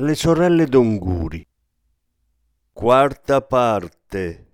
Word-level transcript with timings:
le 0.00 0.14
sorelle 0.14 0.66
d'Onguri. 0.66 1.46
Quarta 2.72 3.42
parte. 3.42 4.46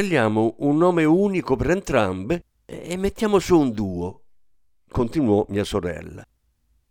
Scegliamo 0.00 0.54
un 0.60 0.78
nome 0.78 1.04
unico 1.04 1.56
per 1.56 1.72
entrambe 1.72 2.44
e 2.64 2.96
mettiamo 2.96 3.38
su 3.38 3.58
un 3.58 3.70
duo, 3.70 4.22
continuò 4.90 5.44
mia 5.50 5.62
sorella. 5.62 6.24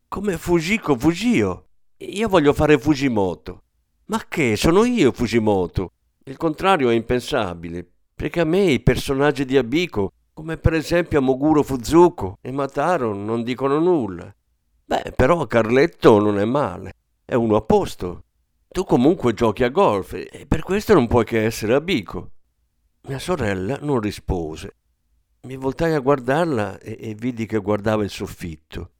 Come 0.08 0.38
Fujiko 0.38 0.96
Fujio. 0.96 1.70
Io 1.98 2.28
voglio 2.28 2.54
fare 2.54 2.78
Fujimoto. 2.78 3.64
Ma 4.06 4.24
che? 4.28 4.56
Sono 4.56 4.86
io 4.86 5.12
Fujimoto. 5.12 5.94
Il 6.26 6.38
contrario 6.38 6.90
è 6.90 6.94
impensabile, 6.94 7.84
perché 8.14 8.42
a 8.42 8.46
me 8.46 8.62
i 8.66 8.80
personaggi 8.80 9.44
di 9.44 9.58
Abiko, 9.58 10.12
come 10.32 10.58
per 10.58 10.76
esempio 10.76 11.20
Moguro 11.20 11.64
Fuzuko 11.64 12.38
e 12.42 12.52
Mataro, 12.52 13.16
non 13.16 13.42
dicono 13.42 13.80
nulla. 13.80 14.32
Beh, 14.86 15.14
però 15.16 15.48
Carletto 15.48 16.20
non 16.20 16.38
è 16.38 16.46
male, 16.46 16.94
è 17.26 17.34
uno 17.34 17.56
a 17.56 17.62
posto. 17.62 18.26
Tu 18.68 18.84
comunque 18.84 19.34
giochi 19.34 19.64
a 19.64 19.70
golf 19.70 20.14
e 20.14 20.46
per 20.48 20.62
questo 20.62 20.94
non 20.94 21.08
puoi 21.08 21.26
che 21.26 21.44
essere 21.44 21.74
Abiko. 21.74 22.34
Mia 23.10 23.18
sorella 23.18 23.80
non 23.82 24.00
rispose. 24.00 24.76
Mi 25.48 25.56
voltai 25.56 25.96
a 25.96 26.00
guardarla 26.00 26.78
e, 26.78 26.96
e 27.00 27.16
vidi 27.16 27.48
che 27.48 27.58
guardava 27.58 28.04
il 28.04 28.12
soffitto. 28.12 28.92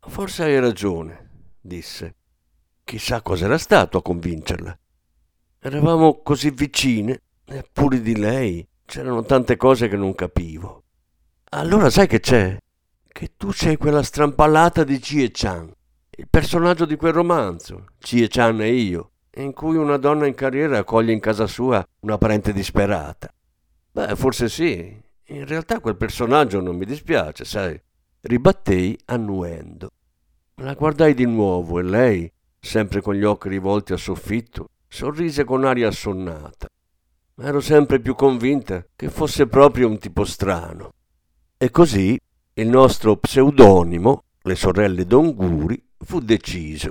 Forse 0.00 0.44
hai 0.44 0.58
ragione, 0.58 1.50
disse. 1.60 2.14
Chissà 2.82 3.20
cos'era 3.20 3.58
stato 3.58 3.98
a 3.98 4.02
convincerla. 4.02 4.74
Eravamo 5.58 6.22
così 6.22 6.48
vicine, 6.48 7.20
eppure 7.44 8.00
di 8.00 8.16
lei 8.16 8.66
c'erano 8.86 9.22
tante 9.22 9.58
cose 9.58 9.86
che 9.86 9.96
non 9.96 10.14
capivo. 10.14 10.84
Allora 11.50 11.90
sai 11.90 12.06
che 12.06 12.20
c'è? 12.20 12.56
Che 13.06 13.32
tu 13.36 13.52
sei 13.52 13.76
quella 13.76 14.02
strampalata 14.02 14.82
di 14.82 14.98
Chie-chan, 14.98 15.70
il 16.08 16.26
personaggio 16.30 16.86
di 16.86 16.96
quel 16.96 17.12
romanzo, 17.12 17.84
Chie-chan 17.98 18.62
e 18.62 18.72
io, 18.72 19.10
in 19.34 19.52
cui 19.52 19.76
una 19.76 19.98
donna 19.98 20.24
in 20.24 20.34
carriera 20.34 20.78
accoglie 20.78 21.12
in 21.12 21.20
casa 21.20 21.46
sua 21.46 21.86
una 22.00 22.16
parente 22.16 22.54
disperata. 22.54 23.30
Beh, 23.92 24.16
forse 24.16 24.48
sì. 24.48 25.00
In 25.26 25.46
realtà 25.46 25.80
quel 25.80 25.96
personaggio 25.96 26.60
non 26.60 26.76
mi 26.76 26.86
dispiace, 26.86 27.44
sai. 27.44 27.78
Ribattei 28.22 28.98
annuendo. 29.06 29.90
La 30.56 30.74
guardai 30.74 31.12
di 31.12 31.26
nuovo 31.26 31.78
e 31.78 31.82
lei, 31.82 32.32
sempre 32.58 33.02
con 33.02 33.14
gli 33.14 33.24
occhi 33.24 33.48
rivolti 33.48 33.92
al 33.92 33.98
soffitto, 33.98 34.68
sorrise 34.88 35.44
con 35.44 35.64
aria 35.64 35.88
assonnata. 35.88 36.68
Ero 37.36 37.60
sempre 37.60 38.00
più 38.00 38.14
convinta 38.14 38.84
che 38.94 39.10
fosse 39.10 39.46
proprio 39.46 39.88
un 39.88 39.98
tipo 39.98 40.24
strano. 40.24 40.92
E 41.58 41.70
così 41.70 42.18
il 42.54 42.68
nostro 42.68 43.16
pseudonimo, 43.16 44.24
le 44.42 44.54
sorelle 44.54 45.04
Donguri, 45.04 45.82
fu 45.98 46.20
deciso. 46.20 46.90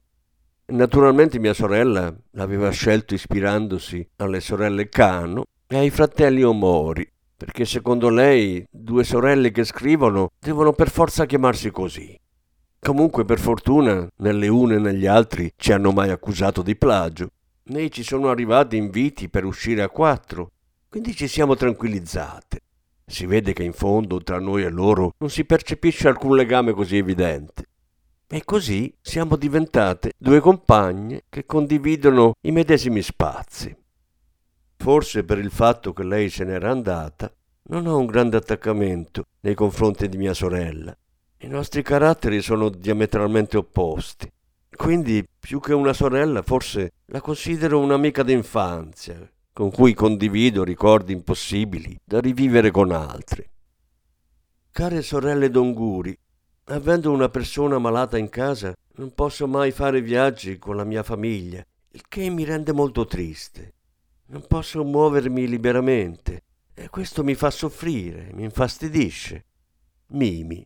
Naturalmente 0.67 1.39
mia 1.39 1.53
sorella 1.53 2.15
l'aveva 2.31 2.69
scelto 2.69 3.13
ispirandosi 3.13 4.07
alle 4.17 4.39
sorelle 4.39 4.87
Cano 4.89 5.45
e 5.73 5.77
ai 5.77 5.89
fratelli 5.89 6.43
Omori, 6.43 7.09
perché 7.37 7.63
secondo 7.63 8.09
lei 8.09 8.61
due 8.69 9.05
sorelle 9.05 9.51
che 9.51 9.63
scrivono 9.63 10.31
devono 10.37 10.73
per 10.73 10.89
forza 10.89 11.25
chiamarsi 11.25 11.71
così. 11.71 12.13
Comunque, 12.77 13.23
per 13.23 13.39
fortuna, 13.39 14.05
né 14.17 14.31
le 14.33 14.49
une 14.49 14.79
né 14.79 14.93
gli 14.93 15.05
altri 15.05 15.49
ci 15.55 15.71
hanno 15.71 15.93
mai 15.93 16.09
accusato 16.09 16.61
di 16.61 16.75
plagio, 16.75 17.29
né 17.67 17.89
ci 17.89 18.03
sono 18.03 18.29
arrivati 18.29 18.75
inviti 18.75 19.29
per 19.29 19.45
uscire 19.45 19.81
a 19.81 19.87
quattro, 19.87 20.51
quindi 20.89 21.15
ci 21.15 21.29
siamo 21.29 21.55
tranquillizzate. 21.55 22.59
Si 23.05 23.25
vede 23.25 23.53
che 23.53 23.63
in 23.63 23.71
fondo 23.71 24.21
tra 24.21 24.41
noi 24.41 24.63
e 24.63 24.69
loro 24.69 25.13
non 25.19 25.29
si 25.29 25.45
percepisce 25.45 26.09
alcun 26.09 26.35
legame 26.35 26.73
così 26.73 26.97
evidente. 26.97 27.63
E 28.27 28.43
così 28.43 28.93
siamo 28.99 29.37
diventate 29.37 30.11
due 30.17 30.41
compagne 30.41 31.23
che 31.29 31.45
condividono 31.45 32.33
i 32.41 32.51
medesimi 32.51 33.01
spazi. 33.01 33.73
Forse 34.81 35.23
per 35.23 35.37
il 35.37 35.51
fatto 35.51 35.93
che 35.93 36.03
lei 36.03 36.31
se 36.31 36.43
n'era 36.43 36.71
andata, 36.71 37.31
non 37.65 37.85
ho 37.85 37.99
un 37.99 38.07
grande 38.07 38.37
attaccamento 38.37 39.25
nei 39.41 39.53
confronti 39.53 40.09
di 40.09 40.17
mia 40.17 40.33
sorella. 40.33 40.97
I 41.41 41.47
nostri 41.47 41.83
caratteri 41.83 42.41
sono 42.41 42.69
diametralmente 42.69 43.57
opposti. 43.57 44.27
Quindi, 44.75 45.23
più 45.39 45.59
che 45.59 45.75
una 45.75 45.93
sorella, 45.93 46.41
forse 46.41 46.93
la 47.05 47.21
considero 47.21 47.77
un'amica 47.77 48.23
d'infanzia, 48.23 49.29
con 49.53 49.69
cui 49.69 49.93
condivido 49.93 50.63
ricordi 50.63 51.13
impossibili 51.13 51.95
da 52.03 52.19
rivivere 52.19 52.71
con 52.71 52.91
altri. 52.91 53.47
Care 54.71 55.01
sorelle 55.03 55.51
d'Onguri, 55.51 56.17
avendo 56.65 57.11
una 57.11 57.29
persona 57.29 57.77
malata 57.77 58.17
in 58.17 58.29
casa, 58.29 58.73
non 58.95 59.13
posso 59.13 59.47
mai 59.47 59.69
fare 59.69 60.01
viaggi 60.01 60.57
con 60.57 60.75
la 60.75 60.85
mia 60.85 61.03
famiglia, 61.03 61.63
il 61.91 62.01
che 62.07 62.27
mi 62.31 62.45
rende 62.45 62.73
molto 62.73 63.05
triste. 63.05 63.73
Non 64.31 64.45
posso 64.47 64.81
muovermi 64.85 65.45
liberamente 65.45 66.43
e 66.73 66.87
questo 66.87 67.21
mi 67.21 67.35
fa 67.35 67.51
soffrire, 67.51 68.29
mi 68.33 68.43
infastidisce. 68.43 69.43
Mimi. 70.11 70.65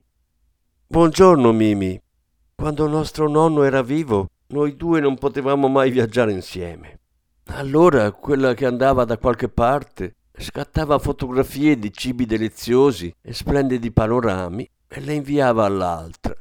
Buongiorno, 0.85 1.51
Mimi. 1.51 1.99
Quando 2.53 2.87
nostro 2.87 3.27
nonno 3.27 3.63
era 3.63 3.81
vivo, 3.81 4.29
noi 4.49 4.75
due 4.75 4.99
non 4.99 5.17
potevamo 5.17 5.67
mai 5.67 5.89
viaggiare 5.89 6.31
insieme. 6.31 6.99
Allora 7.45 8.11
quella 8.11 8.53
che 8.53 8.67
andava 8.67 9.03
da 9.03 9.17
qualche 9.17 9.49
parte 9.49 10.13
scattava 10.37 10.99
fotografie 10.99 11.79
di 11.79 11.91
cibi 11.91 12.27
deliziosi 12.27 13.11
e 13.19 13.33
splendidi 13.33 13.91
panorami 13.91 14.69
e 14.87 14.99
le 14.99 15.13
inviava 15.13 15.65
all'altra. 15.65 16.35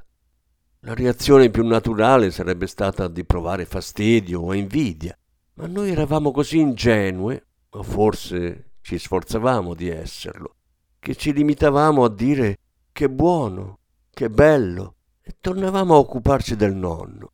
La 0.80 0.92
reazione 0.92 1.48
più 1.48 1.66
naturale 1.66 2.30
sarebbe 2.30 2.66
stata 2.66 3.08
di 3.08 3.24
provare 3.24 3.64
fastidio 3.64 4.42
o 4.42 4.52
invidia, 4.52 5.16
ma 5.54 5.66
noi 5.66 5.90
eravamo 5.90 6.32
così 6.32 6.58
ingenue, 6.58 7.46
o 7.70 7.82
forse 7.82 8.72
ci 8.80 8.98
sforzavamo 8.98 9.74
di 9.74 9.88
esserlo, 9.88 10.56
che 10.98 11.14
ci 11.14 11.32
limitavamo 11.32 12.04
a 12.04 12.10
dire 12.10 12.58
che 12.92 13.08
buono, 13.08 13.78
che 14.10 14.28
bello, 14.30 14.96
e 15.20 15.36
tornavamo 15.40 15.94
a 15.94 15.98
occuparci 15.98 16.56
del 16.56 16.74
nonno. 16.74 17.32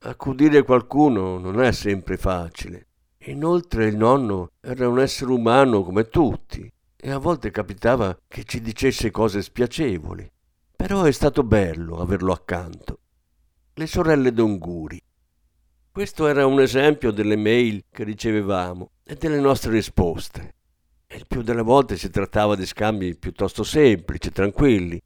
Accudire 0.00 0.62
qualcuno 0.62 1.38
non 1.38 1.62
è 1.62 1.72
sempre 1.72 2.16
facile. 2.16 2.88
Inoltre 3.26 3.86
il 3.86 3.96
nonno 3.96 4.50
era 4.60 4.88
un 4.88 5.00
essere 5.00 5.32
umano 5.32 5.82
come 5.82 6.08
tutti 6.08 6.70
e 6.94 7.10
a 7.10 7.18
volte 7.18 7.50
capitava 7.50 8.18
che 8.26 8.44
ci 8.44 8.60
dicesse 8.60 9.10
cose 9.10 9.40
spiacevoli. 9.40 10.30
Però 10.76 11.04
è 11.04 11.12
stato 11.12 11.42
bello 11.42 11.96
averlo 11.96 12.32
accanto. 12.32 12.98
Le 13.74 13.86
sorelle 13.86 14.32
d'Onguri 14.32 15.00
questo 15.94 16.26
era 16.26 16.44
un 16.44 16.60
esempio 16.60 17.12
delle 17.12 17.36
mail 17.36 17.84
che 17.88 18.02
ricevevamo 18.02 18.90
e 19.04 19.14
delle 19.14 19.38
nostre 19.38 19.70
risposte. 19.70 20.54
Il 21.06 21.24
più 21.24 21.42
delle 21.42 21.62
volte 21.62 21.96
si 21.96 22.10
trattava 22.10 22.56
di 22.56 22.66
scambi 22.66 23.16
piuttosto 23.16 23.62
semplici, 23.62 24.32
tranquilli. 24.32 25.00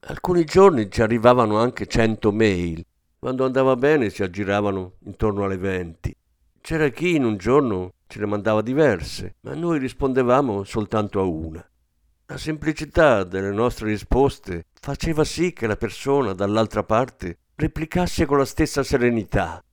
Alcuni 0.00 0.44
giorni 0.44 0.90
ci 0.90 1.00
arrivavano 1.00 1.56
anche 1.56 1.86
cento 1.86 2.30
mail. 2.30 2.84
Quando 3.18 3.46
andava 3.46 3.74
bene 3.76 4.10
si 4.10 4.22
aggiravano 4.22 4.96
intorno 5.06 5.44
alle 5.44 5.56
venti. 5.56 6.14
C'era 6.60 6.90
chi 6.90 7.14
in 7.14 7.24
un 7.24 7.38
giorno 7.38 7.94
ce 8.06 8.18
ne 8.18 8.26
mandava 8.26 8.60
diverse, 8.60 9.36
ma 9.40 9.54
noi 9.54 9.78
rispondevamo 9.78 10.62
soltanto 10.64 11.20
a 11.20 11.24
una. 11.24 11.66
La 12.26 12.36
semplicità 12.36 13.24
delle 13.24 13.50
nostre 13.50 13.88
risposte 13.88 14.66
faceva 14.78 15.24
sì 15.24 15.54
che 15.54 15.66
la 15.66 15.76
persona 15.76 16.34
dall'altra 16.34 16.82
parte 16.82 17.38
replicasse 17.54 18.26
con 18.26 18.36
la 18.36 18.44
stessa 18.44 18.82
serenità, 18.82 19.64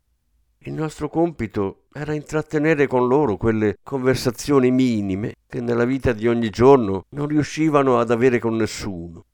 il 0.65 0.73
nostro 0.73 1.09
compito 1.09 1.85
era 1.91 2.13
intrattenere 2.13 2.85
con 2.85 3.07
loro 3.07 3.35
quelle 3.35 3.77
conversazioni 3.81 4.69
minime 4.69 5.37
che 5.47 5.59
nella 5.59 5.85
vita 5.85 6.11
di 6.11 6.27
ogni 6.27 6.51
giorno 6.51 7.05
non 7.09 7.25
riuscivano 7.27 7.97
ad 7.97 8.11
avere 8.11 8.37
con 8.37 8.55
nessuno. 8.57 9.25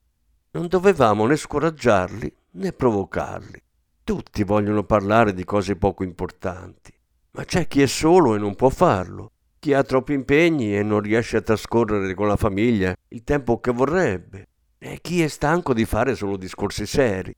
Non 0.52 0.68
dovevamo 0.68 1.26
né 1.26 1.36
scoraggiarli 1.36 2.34
né 2.52 2.72
provocarli. 2.72 3.62
Tutti 4.06 4.44
vogliono 4.46 4.86
parlare 4.86 5.34
di 5.34 5.44
cose 5.44 5.76
poco 5.76 6.06
importanti, 6.06 6.94
ma 7.32 7.44
c'è 7.44 7.68
chi 7.68 7.82
è 7.82 7.88
solo 7.88 8.36
e 8.36 8.38
non 8.38 8.56
può 8.56 8.70
farlo, 8.70 9.32
chi 9.60 9.74
ha 9.74 9.84
troppi 9.84 10.14
impegni 10.14 10.78
e 10.78 10.82
non 10.82 11.02
riesce 11.02 11.36
a 11.36 11.42
trascorrere 11.42 12.14
con 12.14 12.28
la 12.28 12.38
famiglia 12.38 12.96
il 13.10 13.24
tempo 13.26 13.60
che 13.60 13.72
vorrebbe, 13.74 14.48
e 14.78 15.00
chi 15.02 15.22
è 15.22 15.28
stanco 15.28 15.74
di 15.74 15.84
fare 15.84 16.16
solo 16.16 16.38
discorsi 16.38 16.86
seri. 16.86 17.36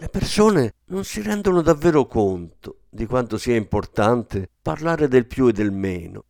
Le 0.00 0.08
persone 0.08 0.74
non 0.90 1.02
si 1.02 1.20
rendono 1.22 1.60
davvero 1.60 2.06
conto 2.06 2.82
di 2.88 3.04
quanto 3.04 3.36
sia 3.36 3.56
importante 3.56 4.48
parlare 4.62 5.08
del 5.08 5.26
più 5.26 5.48
e 5.48 5.52
del 5.52 5.72
meno. 5.72 6.24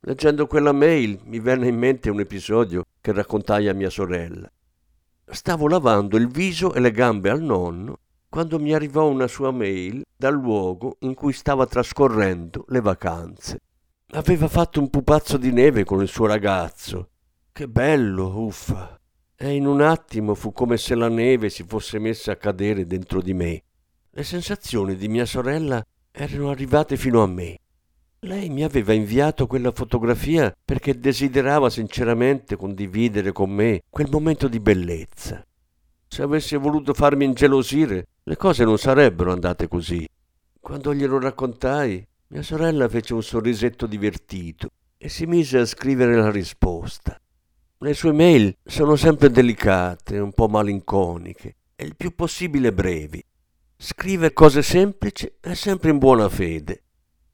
Leggendo 0.00 0.46
quella 0.46 0.72
mail 0.72 1.18
mi 1.24 1.40
venne 1.40 1.68
in 1.68 1.78
mente 1.78 2.10
un 2.10 2.20
episodio 2.20 2.84
che 3.00 3.12
raccontai 3.12 3.66
a 3.66 3.72
mia 3.72 3.88
sorella. 3.88 4.52
Stavo 5.24 5.68
lavando 5.68 6.18
il 6.18 6.28
viso 6.28 6.74
e 6.74 6.80
le 6.80 6.90
gambe 6.90 7.30
al 7.30 7.40
nonno 7.40 8.00
quando 8.28 8.58
mi 8.58 8.74
arrivò 8.74 9.08
una 9.08 9.26
sua 9.26 9.52
mail 9.52 10.04
dal 10.14 10.34
luogo 10.34 10.98
in 11.00 11.14
cui 11.14 11.32
stava 11.32 11.64
trascorrendo 11.64 12.66
le 12.68 12.82
vacanze. 12.82 13.60
Aveva 14.10 14.48
fatto 14.48 14.80
un 14.80 14.90
pupazzo 14.90 15.38
di 15.38 15.50
neve 15.50 15.84
con 15.84 16.02
il 16.02 16.08
suo 16.08 16.26
ragazzo. 16.26 17.08
Che 17.52 17.68
bello, 17.68 18.44
uffa 18.44 18.97
e 19.40 19.54
in 19.54 19.66
un 19.66 19.80
attimo 19.80 20.34
fu 20.34 20.50
come 20.50 20.76
se 20.76 20.96
la 20.96 21.08
neve 21.08 21.48
si 21.48 21.62
fosse 21.64 22.00
messa 22.00 22.32
a 22.32 22.36
cadere 22.36 22.86
dentro 22.86 23.22
di 23.22 23.32
me. 23.34 23.62
Le 24.10 24.24
sensazioni 24.24 24.96
di 24.96 25.06
mia 25.06 25.26
sorella 25.26 25.80
erano 26.10 26.50
arrivate 26.50 26.96
fino 26.96 27.22
a 27.22 27.28
me. 27.28 27.58
Lei 28.22 28.48
mi 28.48 28.64
aveva 28.64 28.92
inviato 28.92 29.46
quella 29.46 29.70
fotografia 29.70 30.52
perché 30.64 30.98
desiderava 30.98 31.70
sinceramente 31.70 32.56
condividere 32.56 33.30
con 33.30 33.50
me 33.50 33.82
quel 33.88 34.08
momento 34.10 34.48
di 34.48 34.58
bellezza. 34.58 35.46
Se 36.08 36.22
avesse 36.22 36.56
voluto 36.56 36.92
farmi 36.92 37.24
ingelosire, 37.24 38.08
le 38.24 38.36
cose 38.36 38.64
non 38.64 38.76
sarebbero 38.76 39.30
andate 39.30 39.68
così. 39.68 40.04
Quando 40.58 40.92
glielo 40.92 41.20
raccontai, 41.20 42.04
mia 42.28 42.42
sorella 42.42 42.88
fece 42.88 43.14
un 43.14 43.22
sorrisetto 43.22 43.86
divertito 43.86 44.70
e 44.98 45.08
si 45.08 45.26
mise 45.26 45.58
a 45.58 45.64
scrivere 45.64 46.16
la 46.16 46.32
risposta. 46.32 47.20
Le 47.80 47.94
sue 47.94 48.10
mail 48.10 48.56
sono 48.64 48.96
sempre 48.96 49.30
delicate, 49.30 50.18
un 50.18 50.32
po' 50.32 50.48
malinconiche 50.48 51.54
e 51.76 51.84
il 51.84 51.94
più 51.94 52.12
possibile 52.12 52.72
brevi. 52.72 53.24
Scrive 53.76 54.32
cose 54.32 54.62
semplici 54.62 55.32
e 55.40 55.54
sempre 55.54 55.90
in 55.90 55.98
buona 55.98 56.28
fede. 56.28 56.82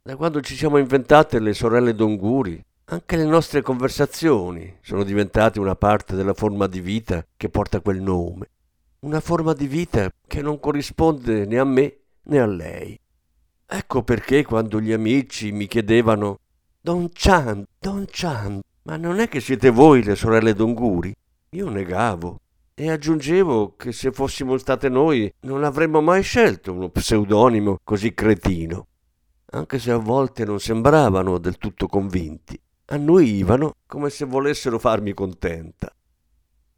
Da 0.03 0.17
quando 0.17 0.43
ci 0.43 0.55
siamo 0.55 0.77
inventate 0.77 1.39
le 1.39 1.55
sorelle 1.55 1.95
d'Onguri, 1.95 2.63
anche 2.87 3.17
le 3.17 3.25
nostre 3.25 3.63
conversazioni 3.63 4.77
sono 4.83 5.03
diventate 5.03 5.61
una 5.61 5.77
parte 5.77 6.15
della 6.15 6.35
forma 6.35 6.67
di 6.67 6.81
vita 6.83 7.25
che 7.39 7.49
porta 7.49 7.81
quel 7.81 8.03
nome. 8.03 8.51
Una 9.01 9.21
forma 9.21 9.55
di 9.55 9.67
vita 9.67 10.13
che 10.27 10.43
non 10.43 10.61
corrisponde 10.61 11.47
né 11.47 11.59
a 11.59 11.65
me 11.65 12.01
né 12.25 12.39
a 12.39 12.47
lei. 12.47 13.01
Ecco 13.65 14.03
perché 14.03 14.45
quando 14.45 14.79
gli 14.79 14.93
amici 14.93 15.53
mi 15.53 15.67
chiedevano 15.67 16.41
Don 16.83 17.09
Chan, 17.15 17.65
Don 17.79 18.05
Chan, 18.11 18.61
ma 18.85 18.97
non 18.97 19.19
è 19.19 19.29
che 19.29 19.41
siete 19.41 19.71
voi 19.71 20.03
le 20.03 20.14
sorelle 20.14 20.53
d'Onguri? 20.53 21.14
Io 21.50 21.69
negavo 21.69 22.41
e 22.75 22.91
aggiungevo 22.91 23.76
che 23.76 23.93
se 23.93 24.11
fossimo 24.11 24.59
state 24.59 24.88
noi 24.88 25.33
non 25.41 25.64
avremmo 25.64 26.00
mai 26.00 26.23
scelto 26.23 26.73
uno 26.73 26.91
pseudonimo 26.91 27.79
così 27.83 28.12
cretino, 28.12 28.87
anche 29.53 29.79
se 29.79 29.91
a 29.91 29.97
volte 29.97 30.45
non 30.45 30.61
sembravano 30.61 31.38
del 31.38 31.57
tutto 31.57 31.87
convinti. 31.87 32.61
Annuivano 32.87 33.76
come 33.87 34.11
se 34.11 34.26
volessero 34.26 34.79
farmi 34.79 35.14
contenta. 35.14 35.91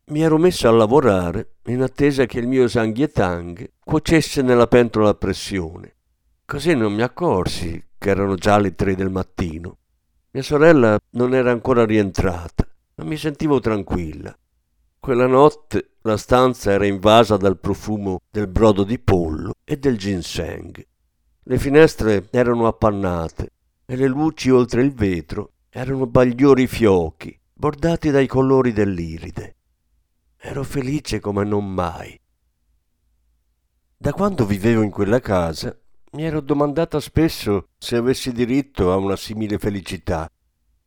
Mi 0.09 0.23
ero 0.23 0.39
messo 0.39 0.69
a 0.69 0.71
lavorare 0.71 1.55
in 1.67 1.83
attesa 1.83 2.27
che 2.27 2.39
il 2.39 2.47
mio 2.47 2.69
Sanghietang 2.69 3.73
cuocesse 3.83 4.43
nella 4.43 4.69
pentola 4.69 5.09
a 5.09 5.15
pressione. 5.15 5.97
Così 6.45 6.75
non 6.77 6.93
mi 6.93 7.03
accorsi 7.03 7.83
che 7.99 8.11
erano 8.11 8.37
già 8.37 8.59
le 8.59 8.77
tre 8.77 8.95
del 8.95 9.11
mattino. 9.11 9.79
Mia 10.37 10.45
sorella 10.45 10.99
non 11.13 11.35
era 11.35 11.51
ancora 11.51 11.87
rientrata, 11.87 12.69
ma 12.97 13.05
mi 13.05 13.17
sentivo 13.17 13.59
tranquilla. 13.59 14.37
Quella 14.99 15.27
notte 15.27 15.93
la 16.03 16.19
stanza 16.19 16.73
era 16.73 16.85
invasa 16.85 17.39
dal 17.39 17.59
profumo 17.59 18.21
del 18.31 18.47
brodo 18.47 18.85
di 18.85 18.99
pollo 18.99 19.55
e 19.65 19.79
del 19.79 19.97
ginseng. 19.97 20.87
Le 21.43 21.59
finestre 21.59 22.29
erano 22.31 22.67
appannate 22.67 23.53
e 23.87 23.97
le 23.97 24.09
luci 24.09 24.51
oltre 24.51 24.83
il 24.83 24.93
vetro 24.93 25.53
erano 25.71 26.07
bagliori 26.07 26.67
fiochi, 26.67 27.35
bordati 27.55 28.11
dai 28.11 28.27
colori 28.27 28.75
dell'iride. 28.75 29.57
Ero 30.37 30.65
felice 30.65 31.19
come 31.19 31.45
non 31.45 31.65
mai. 31.73 32.15
Da 33.97 34.13
quando 34.13 34.45
vivevo 34.45 34.83
in 34.83 34.91
quella 34.91 35.19
casa 35.19 35.75
mi 36.17 36.25
ero 36.25 36.41
domandata 36.41 36.99
spesso 36.99 37.69
se 37.77 37.95
avessi 37.97 38.33
diritto 38.33 38.91
a 38.91 38.97
una 38.97 39.17
simile 39.17 39.59
felicità 39.59 40.27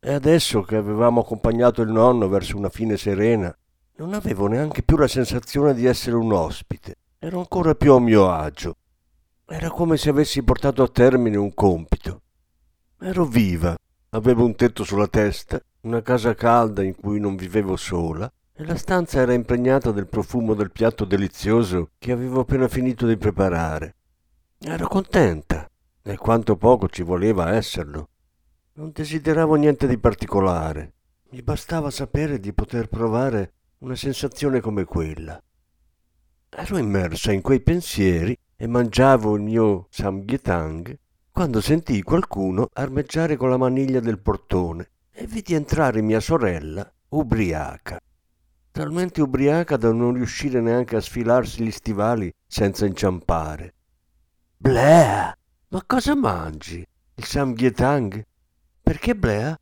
e 0.00 0.12
adesso 0.12 0.62
che 0.62 0.74
avevamo 0.74 1.20
accompagnato 1.20 1.82
il 1.82 1.90
nonno 1.90 2.26
verso 2.26 2.56
una 2.56 2.68
fine 2.68 2.96
serena 2.96 3.56
non 3.98 4.12
avevo 4.12 4.48
neanche 4.48 4.82
più 4.82 4.96
la 4.96 5.06
sensazione 5.06 5.72
di 5.72 5.86
essere 5.86 6.16
un 6.16 6.32
ospite. 6.32 6.96
Ero 7.20 7.38
ancora 7.38 7.76
più 7.76 7.92
a 7.92 8.00
mio 8.00 8.28
agio. 8.28 8.74
Era 9.46 9.70
come 9.70 9.96
se 9.98 10.10
avessi 10.10 10.42
portato 10.42 10.82
a 10.82 10.88
termine 10.88 11.36
un 11.36 11.54
compito. 11.54 12.22
Ero 13.00 13.24
viva, 13.24 13.76
avevo 14.10 14.44
un 14.44 14.56
tetto 14.56 14.82
sulla 14.82 15.06
testa, 15.06 15.62
una 15.82 16.02
casa 16.02 16.34
calda 16.34 16.82
in 16.82 16.96
cui 16.96 17.20
non 17.20 17.36
vivevo 17.36 17.76
sola 17.76 18.28
e 18.52 18.64
la 18.64 18.76
stanza 18.76 19.20
era 19.20 19.32
impregnata 19.32 19.92
del 19.92 20.08
profumo 20.08 20.54
del 20.54 20.72
piatto 20.72 21.04
delizioso 21.04 21.90
che 21.98 22.10
avevo 22.10 22.40
appena 22.40 22.66
finito 22.66 23.06
di 23.06 23.16
preparare. 23.16 23.94
Ero 24.62 24.88
contenta, 24.88 25.66
e 26.02 26.18
quanto 26.18 26.54
poco 26.54 26.86
ci 26.86 27.02
voleva 27.02 27.54
esserlo. 27.54 28.10
Non 28.74 28.90
desideravo 28.92 29.54
niente 29.54 29.86
di 29.86 29.96
particolare, 29.96 30.92
mi 31.30 31.40
bastava 31.40 31.90
sapere 31.90 32.38
di 32.38 32.52
poter 32.52 32.86
provare 32.88 33.54
una 33.78 33.94
sensazione 33.94 34.60
come 34.60 34.84
quella. 34.84 35.42
Ero 36.50 36.76
immersa 36.76 37.32
in 37.32 37.40
quei 37.40 37.62
pensieri 37.62 38.36
e 38.54 38.66
mangiavo 38.66 39.34
il 39.34 39.40
mio 39.40 39.86
samgyetang 39.88 40.94
quando 41.30 41.62
sentii 41.62 42.02
qualcuno 42.02 42.68
armeggiare 42.74 43.36
con 43.36 43.48
la 43.48 43.56
maniglia 43.56 44.00
del 44.00 44.18
portone 44.18 44.90
e 45.10 45.26
vidi 45.26 45.54
entrare 45.54 46.02
mia 46.02 46.20
sorella 46.20 46.86
ubriaca. 47.08 47.98
Talmente 48.70 49.22
ubriaca 49.22 49.78
da 49.78 49.90
non 49.90 50.12
riuscire 50.12 50.60
neanche 50.60 50.96
a 50.96 51.00
sfilarsi 51.00 51.64
gli 51.64 51.70
stivali 51.70 52.30
senza 52.46 52.84
inciampare. 52.84 53.76
Blea, 54.62 55.34
ma 55.68 55.82
cosa 55.86 56.14
mangi? 56.14 56.86
Il 57.14 57.24
samgyetang? 57.24 58.22
Perché 58.82 59.16
Blea? 59.16 59.58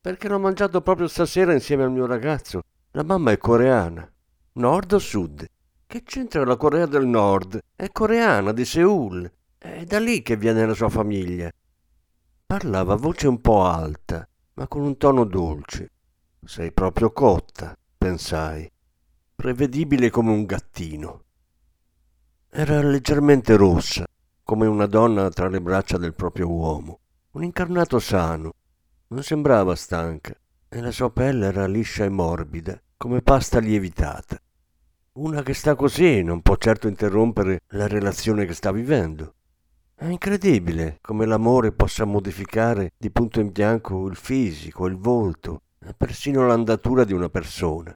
Perché 0.00 0.26
l'ho 0.26 0.38
mangiato 0.38 0.80
proprio 0.80 1.06
stasera 1.06 1.52
insieme 1.52 1.82
al 1.82 1.90
mio 1.90 2.06
ragazzo 2.06 2.62
la 2.92 3.02
mamma 3.02 3.32
è 3.32 3.36
coreana. 3.36 4.10
Nord 4.52 4.92
o 4.94 4.98
sud? 4.98 5.46
Che 5.86 6.02
c'entra 6.02 6.46
la 6.46 6.56
Corea 6.56 6.86
del 6.86 7.04
Nord? 7.04 7.62
È 7.76 7.90
coreana, 7.92 8.52
di 8.52 8.64
Seoul. 8.64 9.30
È 9.58 9.84
da 9.84 10.00
lì 10.00 10.22
che 10.22 10.38
viene 10.38 10.64
la 10.64 10.72
sua 10.72 10.88
famiglia. 10.88 11.52
Parlava 12.46 12.94
a 12.94 12.96
voce 12.96 13.28
un 13.28 13.42
po' 13.42 13.66
alta, 13.66 14.26
ma 14.54 14.66
con 14.66 14.80
un 14.80 14.96
tono 14.96 15.24
dolce. 15.24 15.90
Sei 16.42 16.72
proprio 16.72 17.12
cotta, 17.12 17.76
pensai. 17.98 18.66
Prevedibile 19.36 20.08
come 20.08 20.30
un 20.30 20.46
gattino. 20.46 21.24
Era 22.48 22.80
leggermente 22.80 23.54
rossa, 23.56 24.06
come 24.48 24.66
una 24.66 24.86
donna 24.86 25.28
tra 25.28 25.46
le 25.50 25.60
braccia 25.60 25.98
del 25.98 26.14
proprio 26.14 26.50
uomo. 26.50 27.00
Un 27.32 27.44
incarnato 27.44 27.98
sano. 27.98 28.54
Non 29.08 29.22
sembrava 29.22 29.74
stanca 29.74 30.34
e 30.70 30.80
la 30.80 30.90
sua 30.90 31.10
pelle 31.10 31.48
era 31.48 31.66
liscia 31.66 32.04
e 32.04 32.08
morbida, 32.08 32.80
come 32.96 33.20
pasta 33.20 33.58
lievitata. 33.58 34.40
Una 35.12 35.42
che 35.42 35.52
sta 35.52 35.74
così 35.74 36.22
non 36.22 36.40
può 36.40 36.56
certo 36.56 36.88
interrompere 36.88 37.60
la 37.72 37.86
relazione 37.88 38.46
che 38.46 38.54
sta 38.54 38.72
vivendo. 38.72 39.34
È 39.94 40.06
incredibile 40.06 40.96
come 41.02 41.26
l'amore 41.26 41.72
possa 41.72 42.06
modificare 42.06 42.92
di 42.96 43.10
punto 43.10 43.40
in 43.40 43.52
bianco 43.52 44.06
il 44.06 44.16
fisico, 44.16 44.86
il 44.86 44.96
volto, 44.96 45.60
persino 45.94 46.46
l'andatura 46.46 47.04
di 47.04 47.12
una 47.12 47.28
persona. 47.28 47.94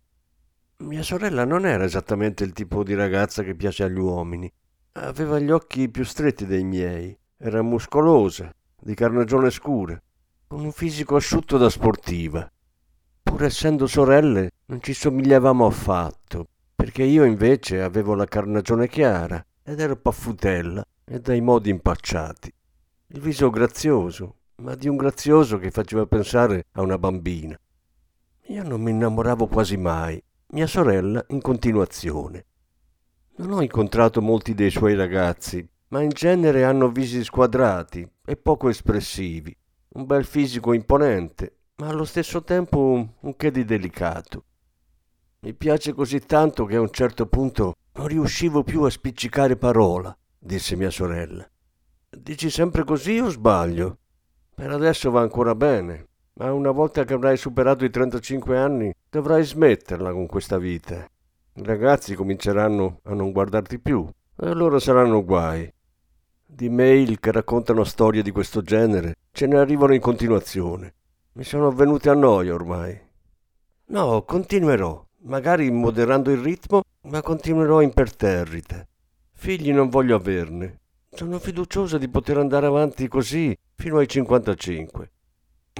Mia 0.80 1.02
sorella 1.02 1.46
non 1.46 1.64
era 1.64 1.84
esattamente 1.84 2.44
il 2.44 2.52
tipo 2.52 2.84
di 2.84 2.92
ragazza 2.94 3.42
che 3.42 3.54
piace 3.54 3.84
agli 3.84 3.98
uomini. 3.98 4.52
Aveva 4.92 5.38
gli 5.38 5.50
occhi 5.50 5.88
più 5.88 6.04
stretti 6.04 6.46
dei 6.46 6.64
miei, 6.64 7.16
era 7.38 7.62
muscolosa, 7.62 8.54
di 8.80 8.94
carnagione 8.94 9.50
scura, 9.50 10.00
con 10.46 10.60
un 10.60 10.72
fisico 10.72 11.16
asciutto 11.16 11.56
da 11.56 11.70
sportiva 11.70 12.50
pur 13.32 13.44
essendo 13.44 13.86
sorelle, 13.86 14.50
non 14.66 14.82
ci 14.82 14.92
somigliavamo 14.92 15.64
affatto, 15.64 16.48
perché 16.74 17.02
io 17.02 17.24
invece 17.24 17.80
avevo 17.80 18.14
la 18.14 18.26
carnagione 18.26 18.88
chiara 18.88 19.42
ed 19.62 19.80
ero 19.80 19.96
paffutella 19.96 20.84
e 21.02 21.18
dai 21.18 21.40
modi 21.40 21.70
impacciati. 21.70 22.52
Il 23.06 23.20
viso 23.20 23.48
grazioso, 23.48 24.36
ma 24.56 24.74
di 24.74 24.86
un 24.86 24.96
grazioso 24.96 25.56
che 25.56 25.70
faceva 25.70 26.04
pensare 26.04 26.66
a 26.72 26.82
una 26.82 26.98
bambina. 26.98 27.58
Io 28.48 28.62
non 28.64 28.82
mi 28.82 28.90
innamoravo 28.90 29.46
quasi 29.46 29.78
mai, 29.78 30.22
mia 30.48 30.66
sorella 30.66 31.24
in 31.28 31.40
continuazione. 31.40 32.44
Non 33.36 33.52
ho 33.52 33.62
incontrato 33.62 34.20
molti 34.20 34.54
dei 34.54 34.70
suoi 34.70 34.94
ragazzi, 34.94 35.66
ma 35.88 36.02
in 36.02 36.10
genere 36.10 36.64
hanno 36.64 36.90
visi 36.90 37.24
squadrati 37.24 38.08
e 38.24 38.36
poco 38.36 38.68
espressivi, 38.68 39.56
un 39.94 40.06
bel 40.06 40.24
fisico 40.24 40.72
imponente 40.72 41.56
ma 41.82 41.88
allo 41.88 42.04
stesso 42.04 42.44
tempo 42.44 43.08
un 43.18 43.36
che 43.36 43.50
di 43.50 43.64
delicato. 43.64 44.44
Mi 45.40 45.52
piace 45.52 45.92
così 45.92 46.20
tanto 46.20 46.64
che 46.64 46.76
a 46.76 46.80
un 46.80 46.92
certo 46.92 47.26
punto 47.26 47.74
non 47.94 48.06
riuscivo 48.06 48.62
più 48.62 48.82
a 48.82 48.90
spiccicare 48.90 49.56
parola, 49.56 50.16
disse 50.38 50.76
mia 50.76 50.90
sorella. 50.90 51.44
Dici 52.08 52.50
sempre 52.50 52.84
così 52.84 53.18
o 53.18 53.28
sbaglio? 53.30 53.98
Per 54.54 54.70
adesso 54.70 55.10
va 55.10 55.22
ancora 55.22 55.56
bene, 55.56 56.06
ma 56.34 56.52
una 56.52 56.70
volta 56.70 57.04
che 57.04 57.14
avrai 57.14 57.36
superato 57.36 57.84
i 57.84 57.90
35 57.90 58.56
anni 58.56 58.94
dovrai 59.10 59.42
smetterla 59.44 60.12
con 60.12 60.26
questa 60.26 60.58
vita. 60.58 61.04
I 61.54 61.64
ragazzi 61.64 62.14
cominceranno 62.14 63.00
a 63.02 63.12
non 63.12 63.30
guardarti 63.30 63.78
più 63.78 64.08
e 64.08 64.46
allora 64.46 64.78
saranno 64.78 65.22
guai. 65.22 65.70
Di 66.46 66.70
mail 66.70 67.20
che 67.20 67.30
raccontano 67.30 67.84
storie 67.84 68.22
di 68.22 68.30
questo 68.30 68.62
genere 68.62 69.16
ce 69.30 69.46
ne 69.46 69.58
arrivano 69.58 69.92
in 69.92 70.00
continuazione. 70.00 70.94
Mi 71.32 71.44
sono 71.44 71.70
venute 71.70 72.08
a 72.08 72.14
noia 72.14 72.54
ormai. 72.54 72.98
No, 73.88 74.22
continuerò, 74.22 75.04
magari 75.24 75.70
moderando 75.70 76.30
il 76.30 76.38
ritmo, 76.38 76.84
ma 77.02 77.20
continuerò 77.20 77.82
imperterrite. 77.82 78.88
Figli 79.34 79.74
non 79.74 79.90
voglio 79.90 80.16
averne. 80.16 80.80
Sono 81.10 81.38
fiduciosa 81.38 81.98
di 81.98 82.08
poter 82.08 82.38
andare 82.38 82.64
avanti 82.64 83.08
così 83.08 83.54
fino 83.74 83.98
ai 83.98 84.08
55. 84.08 85.10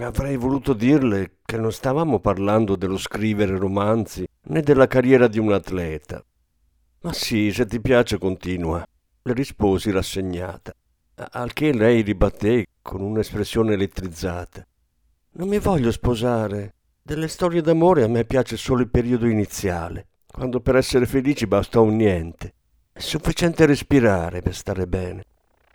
Avrei 0.03 0.37
voluto 0.37 0.75
dirle 0.75 1.39
che 1.47 1.57
non 1.57 1.73
stavamo 1.73 2.19
parlando 2.19 2.77
dello 2.77 2.99
scrivere 2.99 3.57
romanzi 3.57 4.27
né 4.45 4.61
della 4.63 4.87
carriera 4.87 5.29
di 5.29 5.39
un 5.39 5.53
atleta. 5.53 6.25
Ma 7.03 7.13
sì, 7.13 7.53
se 7.53 7.67
ti 7.67 7.81
piace 7.81 8.19
continua, 8.19 8.85
le 9.23 9.33
risposi 9.33 9.91
rassegnata, 9.91 10.73
al 11.15 11.53
che 11.53 11.73
lei 11.73 12.03
ribatté 12.03 12.67
con 12.81 13.01
un'espressione 13.01 13.75
elettrizzata. 13.75 14.67
Non 15.33 15.49
mi 15.49 15.59
voglio 15.59 15.91
sposare. 15.91 16.75
Delle 17.03 17.27
storie 17.27 17.63
d'amore 17.63 18.05
a 18.05 18.09
me 18.09 18.25
piace 18.25 18.57
solo 18.57 18.83
il 18.83 18.89
periodo 18.89 19.27
iniziale, 19.27 20.07
quando 20.27 20.61
per 20.61 20.77
essere 20.77 21.07
felici 21.07 21.47
basta 21.47 21.81
un 21.81 21.97
niente. 21.97 22.55
È 22.93 23.01
sufficiente 23.01 23.67
respirare 23.67 24.41
per 24.41 24.55
stare 24.55 24.87
bene. 24.87 25.25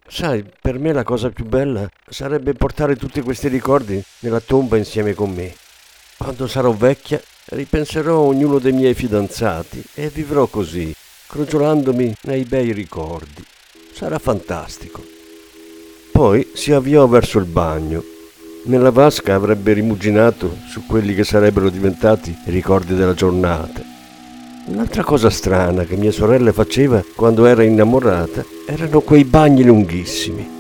Sai, 0.08 0.50
per 0.62 0.80
me 0.80 0.94
la 0.94 1.04
cosa 1.04 1.30
più 1.30 1.44
bella 1.44 1.90
sarebbe 2.08 2.54
portare 2.54 2.96
tutti 2.96 3.22
questi 3.22 3.50
ricordi 3.50 4.02
nella 4.20 4.40
tomba 4.40 4.78
insieme 4.78 5.14
con 5.14 5.34
me. 5.34 5.54
Quando 6.18 6.48
sarò 6.48 6.72
vecchia, 6.72 7.22
ripenserò 7.50 8.20
ognuno 8.20 8.60
dei 8.60 8.74
miei 8.74 8.94
fidanzati 8.94 9.84
e 9.94 10.10
vivrò 10.10 10.48
così, 10.48 10.94
crogiolandomi 11.28 12.16
nei 12.24 12.44
bei 12.44 12.72
ricordi. 12.74 13.44
Sarà 13.94 14.20
fantastico. 14.20 15.04
Poi 16.12 16.52
si 16.54 16.72
avviò 16.72 17.08
verso 17.08 17.40
il 17.40 17.46
bagno 17.46 18.16
nella 18.68 18.92
vasca 18.92 19.34
avrebbe 19.34 19.72
rimuginato 19.72 20.58
su 20.68 20.86
quelli 20.86 21.16
che 21.16 21.24
sarebbero 21.24 21.70
diventati 21.70 22.32
i 22.32 22.52
ricordi 22.52 22.96
della 22.96 23.14
giornata. 23.14 23.82
Un'altra 24.66 25.04
cosa 25.04 25.30
strana 25.30 25.86
che 25.86 25.96
mia 25.96 26.12
sorella 26.12 26.52
faceva 26.52 27.02
quando 27.16 27.46
era 27.46 27.64
innamorata 27.64 28.44
erano 28.66 29.00
quei 29.00 29.24
bagni 29.24 29.64
lunghissimi. 29.64 30.57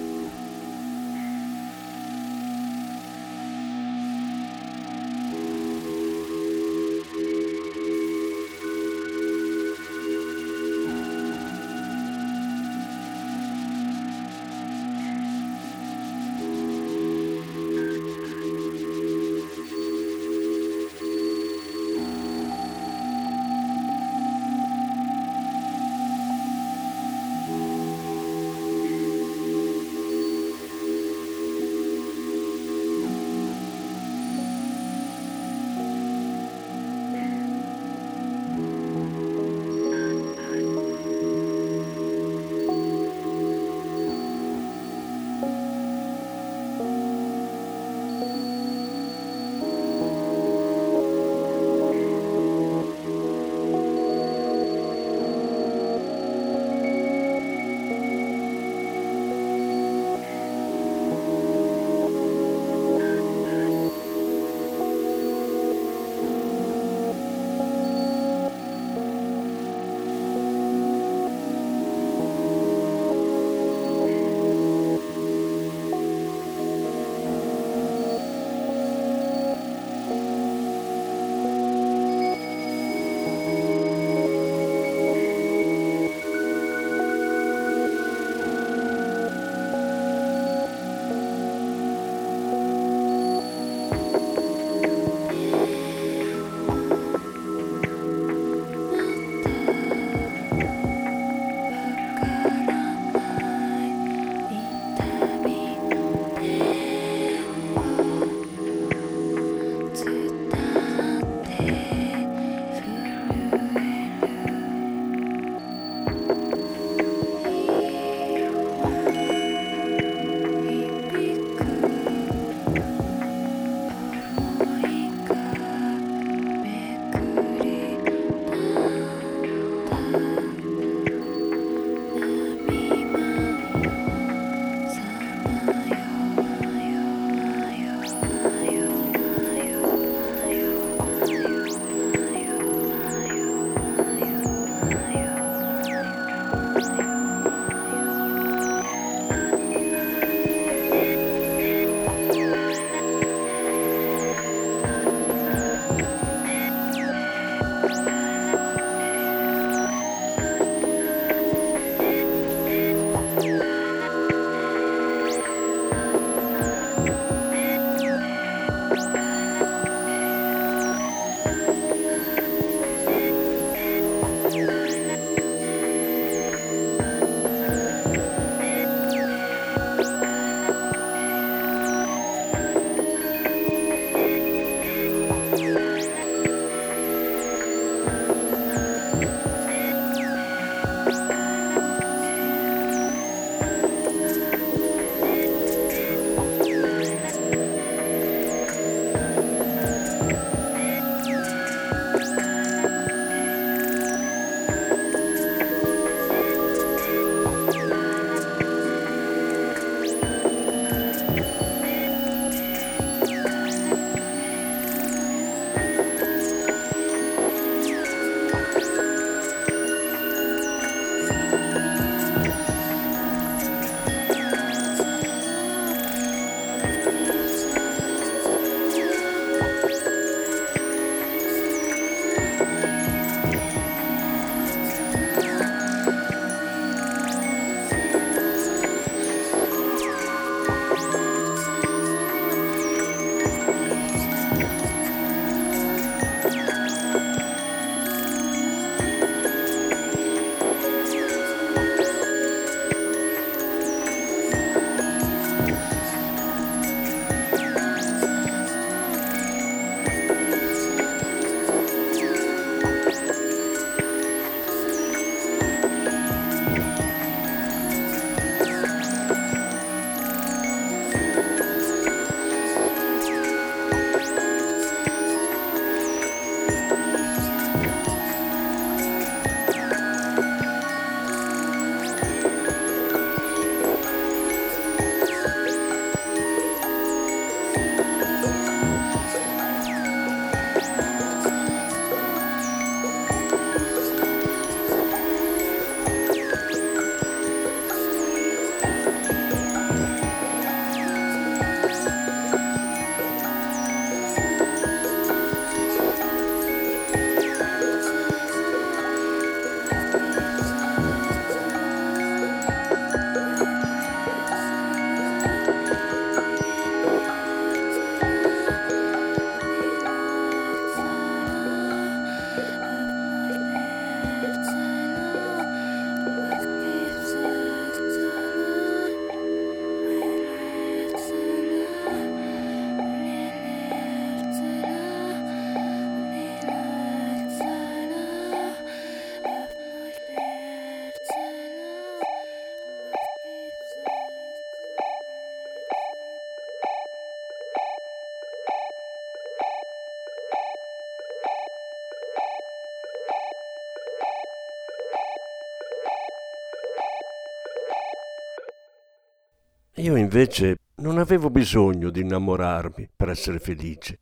Io 360.07 360.15
invece 360.15 360.77
non 361.01 361.17
avevo 361.17 361.49
bisogno 361.49 362.09
di 362.11 362.21
innamorarmi 362.21 363.09
per 363.13 363.27
essere 363.27 363.59
felice. 363.59 364.19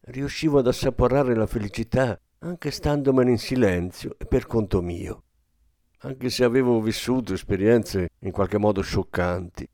Riuscivo 0.00 0.60
ad 0.60 0.66
assaporare 0.66 1.34
la 1.34 1.46
felicità 1.46 2.18
anche 2.38 2.70
standomene 2.70 3.32
in 3.32 3.38
silenzio 3.38 4.14
e 4.16 4.24
per 4.24 4.46
conto 4.46 4.80
mio. 4.80 5.24
Anche 5.98 6.30
se 6.30 6.42
avevo 6.42 6.80
vissuto 6.80 7.34
esperienze 7.34 8.12
in 8.20 8.30
qualche 8.30 8.56
modo 8.56 8.80
scioccanti, 8.80 9.68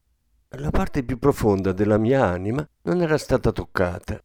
la 0.48 0.70
parte 0.70 1.04
più 1.04 1.20
profonda 1.20 1.70
della 1.70 1.96
mia 1.96 2.26
anima 2.26 2.68
non 2.82 3.00
era 3.00 3.16
stata 3.16 3.52
toccata. 3.52 4.20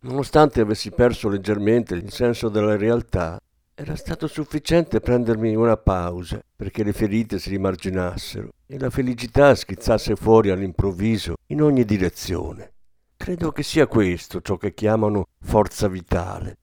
Nonostante 0.00 0.60
avessi 0.60 0.90
perso 0.90 1.30
leggermente 1.30 1.94
il 1.94 2.12
senso 2.12 2.50
della 2.50 2.76
realtà, 2.76 3.40
era 3.80 3.96
stato 3.96 4.26
sufficiente 4.26 5.00
prendermi 5.00 5.56
una 5.56 5.78
pausa 5.78 6.38
perché 6.54 6.84
le 6.84 6.92
ferite 6.92 7.38
si 7.38 7.48
rimarginassero 7.48 8.50
e 8.66 8.78
la 8.78 8.90
felicità 8.90 9.54
schizzasse 9.54 10.16
fuori 10.16 10.50
all'improvviso 10.50 11.36
in 11.46 11.62
ogni 11.62 11.86
direzione. 11.86 12.74
Credo 13.16 13.52
che 13.52 13.62
sia 13.62 13.86
questo 13.86 14.42
ciò 14.42 14.58
che 14.58 14.74
chiamano 14.74 15.28
forza 15.40 15.88
vitale. 15.88 16.58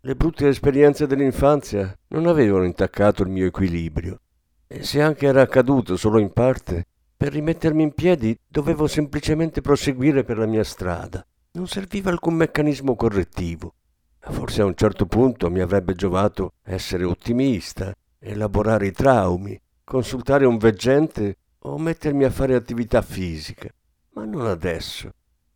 Le 0.00 0.14
brutte 0.16 0.48
esperienze 0.48 1.06
dell'infanzia 1.06 1.98
non 2.08 2.26
avevano 2.26 2.64
intaccato 2.64 3.22
il 3.22 3.30
mio 3.30 3.46
equilibrio 3.46 4.20
e 4.66 4.82
se 4.82 5.00
anche 5.00 5.26
era 5.26 5.40
accaduto 5.40 5.96
solo 5.96 6.18
in 6.18 6.34
parte, 6.34 6.88
per 7.16 7.32
rimettermi 7.32 7.82
in 7.82 7.94
piedi 7.94 8.38
dovevo 8.46 8.86
semplicemente 8.86 9.62
proseguire 9.62 10.24
per 10.24 10.36
la 10.36 10.46
mia 10.46 10.62
strada. 10.62 11.26
Non 11.52 11.66
serviva 11.66 12.10
alcun 12.10 12.34
meccanismo 12.34 12.94
correttivo. 12.96 13.72
Forse 14.20 14.62
a 14.62 14.64
un 14.64 14.74
certo 14.74 15.06
punto 15.06 15.50
mi 15.50 15.60
avrebbe 15.60 15.94
giovato 15.94 16.52
essere 16.62 17.04
ottimista, 17.04 17.94
elaborare 18.18 18.86
i 18.86 18.92
traumi, 18.92 19.58
consultare 19.84 20.44
un 20.44 20.58
veggente 20.58 21.36
o 21.60 21.78
mettermi 21.78 22.24
a 22.24 22.30
fare 22.30 22.54
attività 22.54 23.02
fisica. 23.02 23.68
Ma 24.10 24.24
non 24.24 24.46
adesso. 24.46 25.10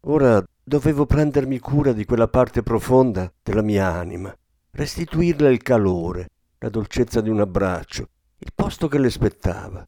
Ora 0.07 0.43
dovevo 0.63 1.07
prendermi 1.07 1.59
cura 1.59 1.93
di 1.93 2.05
quella 2.05 2.29
parte 2.29 2.63
profonda 2.63 3.33
della 3.43 3.63
mia 3.63 3.93
anima, 3.93 4.35
restituirle 4.71 5.53
il 5.53 5.63
calore, 5.63 6.29
la 6.59 6.69
dolcezza 6.69 7.21
di 7.21 7.29
un 7.29 7.41
abbraccio, 7.41 8.09
il 8.39 8.53
posto 8.55 8.89
che 8.89 8.99
le 8.99 9.11
spettava. 9.11 9.87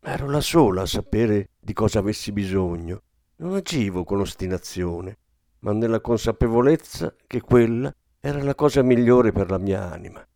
Ero 0.00 0.28
la 0.28 0.40
sola 0.40 0.82
a 0.82 0.86
sapere 0.86 1.50
di 1.58 1.72
cosa 1.72 1.98
avessi 1.98 2.30
bisogno. 2.32 3.02
Non 3.36 3.54
agivo 3.54 4.04
con 4.04 4.20
ostinazione, 4.20 5.18
ma 5.60 5.72
nella 5.72 6.00
consapevolezza 6.00 7.14
che 7.26 7.40
quella 7.40 7.92
era 8.20 8.42
la 8.42 8.54
cosa 8.54 8.82
migliore 8.82 9.30
per 9.30 9.48
la 9.48 9.58
mia 9.58 9.90
anima. 9.90 10.26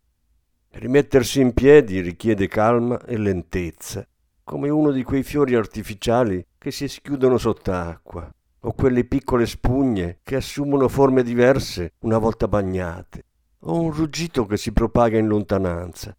Rimettersi 0.69 1.41
in 1.41 1.53
piedi 1.53 1.99
richiede 1.99 2.47
calma 2.47 3.03
e 3.05 3.17
lentezza, 3.17 4.07
come 4.43 4.69
uno 4.69 4.91
di 4.91 5.03
quei 5.03 5.23
fiori 5.23 5.55
artificiali 5.55 6.45
che 6.57 6.71
si 6.71 6.87
schiudono 6.87 7.37
sott'acqua, 7.37 8.33
o 8.65 8.73
quelle 8.73 9.03
piccole 9.03 9.45
spugne 9.45 10.19
che 10.23 10.37
assumono 10.37 10.87
forme 10.87 11.23
diverse 11.23 11.93
una 11.99 12.17
volta 12.17 12.47
bagnate, 12.47 13.25
o 13.59 13.81
un 13.81 13.91
ruggito 13.91 14.45
che 14.45 14.55
si 14.55 14.71
propaga 14.71 15.17
in 15.17 15.27
lontananza. 15.27 16.15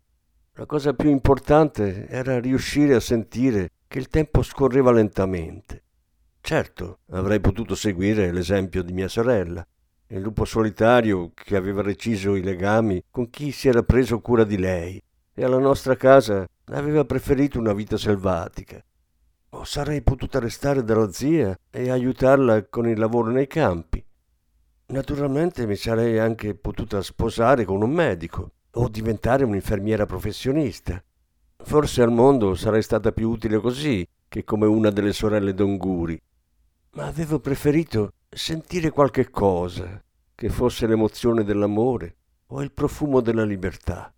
La 0.57 0.67
cosa 0.67 0.93
più 0.93 1.09
importante 1.09 2.07
era 2.07 2.39
riuscire 2.39 2.95
a 2.95 3.01
sentire 3.01 3.71
che 3.89 3.99
il 3.99 4.09
tempo 4.09 4.43
scorreva 4.43 4.93
lentamente. 4.93 5.83
Certo, 6.41 6.99
avrei 7.11 7.41
potuto 7.41 7.75
seguire 7.75 8.31
l'esempio 8.31 8.83
di 8.83 8.93
mia 8.93 9.09
sorella, 9.09 9.67
il 10.09 10.21
lupo 10.21 10.45
solitario 10.45 11.33
che 11.35 11.57
aveva 11.57 11.81
reciso 11.81 12.35
i 12.35 12.43
legami 12.43 13.03
con 13.11 13.31
chi 13.31 13.51
si 13.53 13.69
era 13.69 13.83
preso 13.83 14.21
cura 14.21 14.45
di 14.45 14.59
lei 14.59 15.03
e 15.33 15.45
alla 15.45 15.59
nostra 15.59 15.97
casa 15.97 16.47
aveva 16.67 17.05
preferito 17.05 17.59
una 17.59 17.73
vita 17.73 17.97
selvatica. 17.97 18.83
O 19.51 19.65
sarei 19.65 20.03
potuta 20.03 20.39
restare 20.39 20.85
dalla 20.85 21.11
zia 21.11 21.59
e 21.71 21.91
aiutarla 21.91 22.65
con 22.65 22.89
il 22.89 22.99
lavoro 22.99 23.31
nei 23.31 23.47
campi. 23.47 24.05
Naturalmente 24.87 25.67
mi 25.67 25.77
sarei 25.77 26.19
anche 26.19 26.55
potuta 26.55 27.01
sposare 27.01 27.65
con 27.65 27.83
un 27.83 27.91
medico 27.91 28.51
o 28.73 28.89
diventare 28.89 29.45
un'infermiera 29.45 30.07
professionista. 30.07 31.03
Forse 31.57 32.03
al 32.03 32.13
mondo 32.13 32.55
sarei 32.55 32.83
stata 32.83 33.13
più 33.13 33.31
utile 33.31 33.59
così 33.59 34.07
che 34.29 34.45
come 34.45 34.67
una 34.67 34.91
delle 34.91 35.13
sorelle 35.13 35.55
d'Onguri. 35.55 36.21
Ma 36.93 37.07
avevo 37.07 37.41
preferito 37.41 38.13
sentire 38.35 38.91
qualche 38.91 39.31
cosa, 39.31 40.03
che 40.35 40.49
fosse 40.49 40.87
l'emozione 40.87 41.45
dell'amore 41.45 42.17
o 42.49 42.63
il 42.63 42.73
profumo 42.73 43.21
della 43.21 43.45
libertà. 43.45 44.13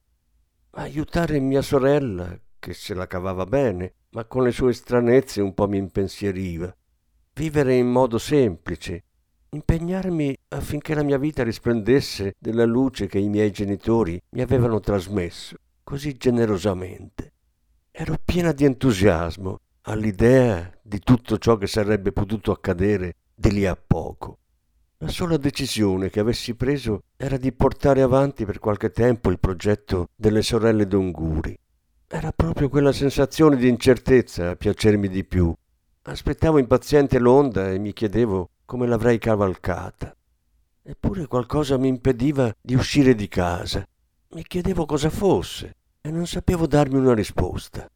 Aiutare 0.70 1.38
mia 1.38 1.62
sorella, 1.62 2.38
che 2.58 2.74
se 2.74 2.94
la 2.94 3.06
cavava 3.06 3.44
bene, 3.44 3.94
ma 4.10 4.24
con 4.24 4.42
le 4.42 4.52
sue 4.52 4.72
stranezze 4.72 5.40
un 5.40 5.54
po' 5.54 5.68
mi 5.68 5.76
impensieriva. 5.76 6.74
Vivere 7.34 7.74
in 7.74 7.88
modo 7.88 8.18
semplice, 8.18 9.04
impegnarmi 9.50 10.36
affinché 10.48 10.94
la 10.94 11.02
mia 11.02 11.18
vita 11.18 11.42
risplendesse 11.42 12.34
della 12.38 12.64
luce 12.64 13.06
che 13.06 13.18
i 13.18 13.28
miei 13.28 13.50
genitori 13.50 14.20
mi 14.30 14.40
avevano 14.40 14.80
trasmesso 14.80 15.56
così 15.84 16.16
generosamente. 16.16 17.32
Ero 17.92 18.16
piena 18.24 18.52
di 18.52 18.64
entusiasmo 18.64 19.60
all'idea 19.82 20.70
di 20.82 20.98
tutto 20.98 21.38
ciò 21.38 21.56
che 21.56 21.68
sarebbe 21.68 22.10
potuto 22.10 22.50
accadere 22.50 23.16
di 23.38 23.52
lì 23.52 23.66
a 23.66 23.76
poco. 23.76 24.38
La 24.98 25.08
sola 25.08 25.36
decisione 25.36 26.08
che 26.08 26.20
avessi 26.20 26.54
preso 26.54 27.02
era 27.18 27.36
di 27.36 27.52
portare 27.52 28.00
avanti 28.00 28.46
per 28.46 28.58
qualche 28.58 28.90
tempo 28.90 29.30
il 29.30 29.38
progetto 29.38 30.08
delle 30.16 30.40
sorelle 30.40 30.86
d'Onguri. 30.86 31.56
Era 32.08 32.32
proprio 32.32 32.70
quella 32.70 32.92
sensazione 32.92 33.56
di 33.56 33.68
incertezza 33.68 34.50
a 34.50 34.56
piacermi 34.56 35.08
di 35.08 35.22
più. 35.22 35.52
Aspettavo 36.02 36.56
impaziente 36.56 37.18
l'onda 37.18 37.70
e 37.70 37.78
mi 37.78 37.92
chiedevo 37.92 38.48
come 38.64 38.86
l'avrei 38.86 39.18
cavalcata. 39.18 40.16
Eppure 40.82 41.26
qualcosa 41.26 41.76
mi 41.76 41.88
impediva 41.88 42.54
di 42.58 42.74
uscire 42.74 43.14
di 43.14 43.28
casa. 43.28 43.86
Mi 44.30 44.44
chiedevo 44.44 44.86
cosa 44.86 45.10
fosse 45.10 45.76
e 46.00 46.10
non 46.10 46.26
sapevo 46.26 46.66
darmi 46.66 46.96
una 46.96 47.12
risposta. 47.12 47.86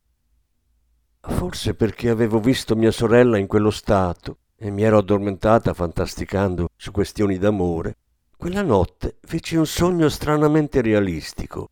Forse 1.21 1.75
perché 1.75 2.11
avevo 2.11 2.41
visto 2.41 2.77
mia 2.77 2.91
sorella 2.91 3.39
in 3.39 3.47
quello 3.47 3.71
stato 3.71 4.37
e 4.63 4.71
mi 4.71 4.83
ero 4.83 4.99
addormentata 4.99 5.73
fantasticando 5.73 6.69
su 6.77 6.91
questioni 6.91 7.39
d'amore, 7.39 7.97
quella 8.37 8.61
notte 8.61 9.17
feci 9.23 9.57
un 9.57 9.65
sogno 9.65 10.11
stranamente 10.11 10.83
realistico. 10.83 11.71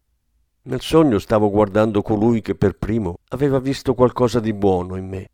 Nel 0.62 0.80
sogno 0.80 1.18
stavo 1.18 1.50
guardando 1.50 2.00
colui 2.00 2.40
che 2.40 2.54
per 2.54 2.78
primo 2.78 3.18
aveva 3.28 3.58
visto 3.58 3.92
qualcosa 3.92 4.40
di 4.40 4.54
buono 4.54 4.96
in 4.96 5.06
me. 5.06 5.28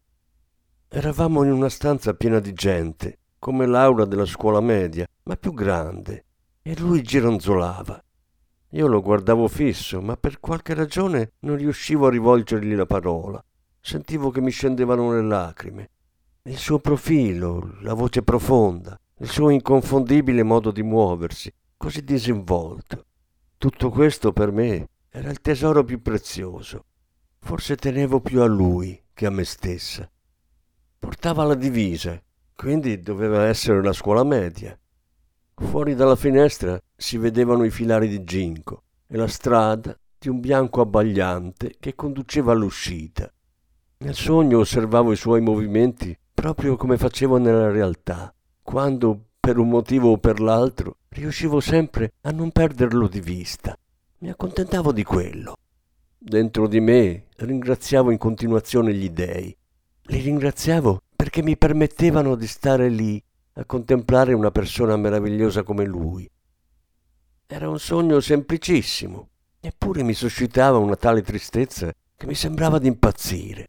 Eravamo 0.88 1.44
in 1.44 1.52
una 1.52 1.68
stanza 1.68 2.14
piena 2.14 2.40
di 2.40 2.52
gente, 2.54 3.18
come 3.38 3.66
l'aula 3.66 4.04
della 4.04 4.26
scuola 4.26 4.60
media, 4.60 5.06
ma 5.22 5.36
più 5.36 5.54
grande, 5.54 6.24
e 6.60 6.76
lui 6.76 7.02
gironzolava. 7.02 8.02
Io 8.70 8.86
lo 8.88 9.00
guardavo 9.00 9.46
fisso, 9.46 10.00
ma 10.00 10.16
per 10.16 10.40
qualche 10.40 10.74
ragione 10.74 11.34
non 11.40 11.56
riuscivo 11.56 12.08
a 12.08 12.10
rivolgergli 12.10 12.74
la 12.74 12.86
parola. 12.86 13.44
Sentivo 13.80 14.30
che 14.30 14.40
mi 14.40 14.50
scendevano 14.50 15.12
le 15.12 15.22
lacrime 15.22 15.88
il 16.46 16.58
suo 16.58 16.78
profilo, 16.78 17.78
la 17.80 17.94
voce 17.94 18.22
profonda, 18.22 19.00
il 19.20 19.30
suo 19.30 19.48
inconfondibile 19.48 20.42
modo 20.42 20.70
di 20.72 20.82
muoversi, 20.82 21.50
così 21.74 22.04
disinvolto. 22.04 23.06
Tutto 23.56 23.88
questo 23.88 24.30
per 24.34 24.52
me 24.52 24.90
era 25.08 25.30
il 25.30 25.40
tesoro 25.40 25.84
più 25.84 26.02
prezioso. 26.02 26.84
Forse 27.38 27.76
tenevo 27.76 28.20
più 28.20 28.42
a 28.42 28.46
lui 28.46 29.02
che 29.14 29.24
a 29.24 29.30
me 29.30 29.44
stessa. 29.44 30.06
Portava 30.98 31.44
la 31.44 31.54
divisa, 31.54 32.22
quindi 32.54 33.00
doveva 33.00 33.46
essere 33.46 33.82
la 33.82 33.94
scuola 33.94 34.22
media. 34.22 34.78
Fuori 35.54 35.94
dalla 35.94 36.16
finestra 36.16 36.78
si 36.94 37.16
vedevano 37.16 37.64
i 37.64 37.70
filari 37.70 38.06
di 38.06 38.22
ginkgo 38.22 38.82
e 39.06 39.16
la 39.16 39.28
strada 39.28 39.98
di 40.18 40.28
un 40.28 40.40
bianco 40.40 40.82
abbagliante 40.82 41.76
che 41.80 41.94
conduceva 41.94 42.52
all'uscita. 42.52 43.32
Nel 43.96 44.14
sogno 44.14 44.58
osservavo 44.58 45.10
i 45.10 45.16
suoi 45.16 45.40
movimenti 45.40 46.14
proprio 46.34 46.76
come 46.76 46.98
facevo 46.98 47.38
nella 47.38 47.70
realtà, 47.70 48.34
quando 48.60 49.28
per 49.38 49.56
un 49.56 49.68
motivo 49.68 50.10
o 50.10 50.18
per 50.18 50.40
l'altro 50.40 50.98
riuscivo 51.10 51.60
sempre 51.60 52.14
a 52.22 52.30
non 52.30 52.50
perderlo 52.50 53.06
di 53.08 53.20
vista. 53.20 53.78
Mi 54.18 54.30
accontentavo 54.30 54.92
di 54.92 55.04
quello. 55.04 55.56
Dentro 56.18 56.66
di 56.66 56.80
me 56.80 57.26
ringraziavo 57.36 58.10
in 58.10 58.18
continuazione 58.18 58.92
gli 58.92 59.10
dèi. 59.10 59.56
Li 60.06 60.20
ringraziavo 60.20 61.02
perché 61.14 61.42
mi 61.42 61.56
permettevano 61.56 62.34
di 62.34 62.46
stare 62.46 62.88
lì 62.88 63.22
a 63.54 63.64
contemplare 63.64 64.32
una 64.32 64.50
persona 64.50 64.96
meravigliosa 64.96 65.62
come 65.62 65.84
lui. 65.84 66.28
Era 67.46 67.68
un 67.68 67.78
sogno 67.78 68.18
semplicissimo, 68.20 69.28
eppure 69.60 70.02
mi 70.02 70.14
suscitava 70.14 70.78
una 70.78 70.96
tale 70.96 71.22
tristezza 71.22 71.92
che 72.16 72.26
mi 72.26 72.34
sembrava 72.34 72.78
di 72.78 72.88
impazzire. 72.88 73.68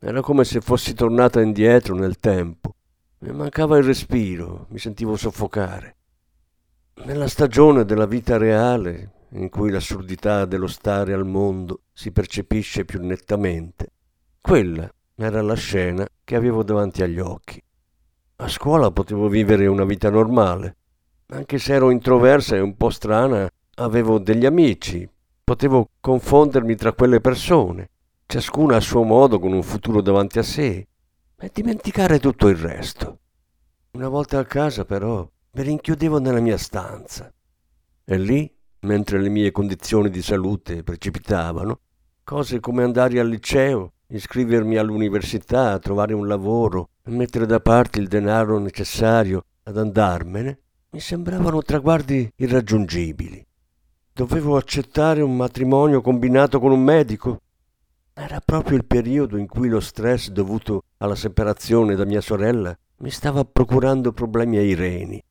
Era 0.00 0.20
come 0.20 0.44
se 0.44 0.60
fossi 0.60 0.94
tornata 0.94 1.40
indietro 1.40 1.96
nel 1.96 2.18
tempo. 2.18 2.74
Mi 3.18 3.32
mancava 3.32 3.78
il 3.78 3.84
respiro, 3.84 4.66
mi 4.68 4.78
sentivo 4.78 5.16
soffocare. 5.16 5.96
Nella 7.04 7.26
stagione 7.26 7.84
della 7.84 8.06
vita 8.06 8.36
reale, 8.36 9.26
in 9.30 9.48
cui 9.48 9.72
l'assurdità 9.72 10.44
dello 10.44 10.68
stare 10.68 11.12
al 11.14 11.26
mondo 11.26 11.82
si 11.92 12.12
percepisce 12.12 12.84
più 12.84 13.04
nettamente, 13.04 13.90
quella 14.40 14.88
era 15.16 15.42
la 15.42 15.54
scena 15.54 16.06
che 16.22 16.36
avevo 16.36 16.62
davanti 16.62 17.02
agli 17.02 17.18
occhi. 17.18 17.60
A 18.36 18.46
scuola 18.46 18.92
potevo 18.92 19.28
vivere 19.28 19.66
una 19.66 19.84
vita 19.84 20.10
normale. 20.10 20.76
Anche 21.30 21.58
se 21.58 21.74
ero 21.74 21.90
introversa 21.90 22.54
e 22.54 22.60
un 22.60 22.76
po' 22.76 22.90
strana, 22.90 23.50
avevo 23.74 24.20
degli 24.20 24.46
amici, 24.46 25.08
potevo 25.42 25.88
confondermi 26.00 26.76
tra 26.76 26.92
quelle 26.92 27.20
persone, 27.20 27.90
ciascuna 28.30 28.76
a 28.76 28.80
suo 28.80 29.04
modo 29.04 29.38
con 29.38 29.54
un 29.54 29.62
futuro 29.62 30.02
davanti 30.02 30.38
a 30.38 30.42
sé, 30.42 30.86
e 31.40 31.50
dimenticare 31.50 32.20
tutto 32.20 32.48
il 32.48 32.56
resto. 32.56 33.20
Una 33.92 34.08
volta 34.08 34.38
a 34.38 34.44
casa, 34.44 34.84
però, 34.84 35.26
mi 35.52 35.62
rinchiudevo 35.62 36.18
nella 36.20 36.40
mia 36.40 36.58
stanza. 36.58 37.32
E 38.04 38.18
lì, 38.18 38.54
mentre 38.80 39.18
le 39.18 39.30
mie 39.30 39.50
condizioni 39.50 40.10
di 40.10 40.20
salute 40.20 40.82
precipitavano, 40.82 41.80
cose 42.22 42.60
come 42.60 42.82
andare 42.82 43.18
al 43.18 43.28
liceo, 43.28 43.94
iscrivermi 44.08 44.76
all'università, 44.76 45.78
trovare 45.78 46.12
un 46.12 46.26
lavoro 46.26 46.90
mettere 47.04 47.46
da 47.46 47.60
parte 47.60 47.98
il 47.98 48.08
denaro 48.08 48.58
necessario 48.58 49.46
ad 49.62 49.78
andarmene, 49.78 50.58
mi 50.90 51.00
sembravano 51.00 51.62
traguardi 51.62 52.30
irraggiungibili. 52.36 53.42
Dovevo 54.12 54.58
accettare 54.58 55.22
un 55.22 55.34
matrimonio 55.34 56.02
combinato 56.02 56.60
con 56.60 56.72
un 56.72 56.82
medico? 56.84 57.40
Era 58.20 58.40
proprio 58.40 58.76
il 58.76 58.84
periodo 58.84 59.36
in 59.36 59.46
cui 59.46 59.68
lo 59.68 59.78
stress 59.78 60.30
dovuto 60.30 60.82
alla 60.96 61.14
separazione 61.14 61.94
da 61.94 62.04
mia 62.04 62.20
sorella 62.20 62.76
mi 62.96 63.10
stava 63.10 63.44
procurando 63.44 64.10
problemi 64.10 64.56
ai 64.56 64.74
reni. 64.74 65.22